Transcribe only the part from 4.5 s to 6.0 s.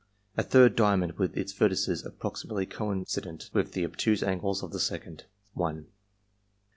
of the second 1 3.